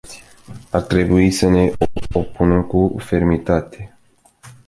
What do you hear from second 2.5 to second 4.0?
cu fermitate.